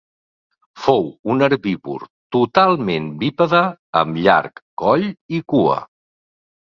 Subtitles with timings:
[0.85, 1.03] Fou
[1.33, 2.05] un herbívor
[2.37, 3.61] totalment bípede
[4.05, 5.07] amb llarg coll
[5.41, 5.77] i cua.